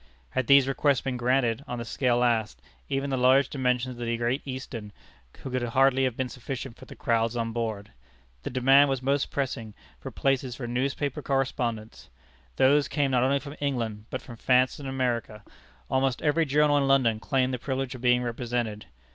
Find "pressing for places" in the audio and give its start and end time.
9.29-10.55